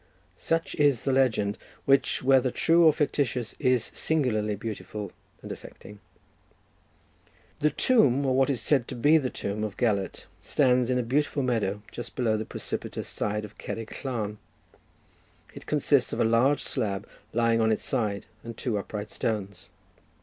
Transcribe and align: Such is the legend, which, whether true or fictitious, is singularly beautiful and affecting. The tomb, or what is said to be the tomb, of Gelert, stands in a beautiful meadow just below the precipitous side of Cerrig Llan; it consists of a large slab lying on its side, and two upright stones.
Such 0.35 0.73
is 0.77 1.03
the 1.03 1.11
legend, 1.11 1.59
which, 1.85 2.23
whether 2.23 2.49
true 2.49 2.83
or 2.87 2.91
fictitious, 2.91 3.55
is 3.59 3.83
singularly 3.93 4.55
beautiful 4.55 5.11
and 5.43 5.51
affecting. 5.51 5.99
The 7.59 7.69
tomb, 7.69 8.25
or 8.25 8.35
what 8.35 8.49
is 8.49 8.61
said 8.61 8.87
to 8.87 8.95
be 8.95 9.19
the 9.19 9.29
tomb, 9.29 9.63
of 9.63 9.77
Gelert, 9.77 10.25
stands 10.41 10.89
in 10.89 10.97
a 10.97 11.03
beautiful 11.03 11.43
meadow 11.43 11.83
just 11.91 12.15
below 12.15 12.35
the 12.35 12.45
precipitous 12.45 13.07
side 13.07 13.45
of 13.45 13.55
Cerrig 13.59 13.93
Llan; 14.03 14.39
it 15.53 15.67
consists 15.67 16.11
of 16.11 16.19
a 16.19 16.23
large 16.23 16.63
slab 16.63 17.07
lying 17.31 17.61
on 17.61 17.71
its 17.71 17.85
side, 17.85 18.25
and 18.43 18.57
two 18.57 18.79
upright 18.79 19.11
stones. 19.11 19.69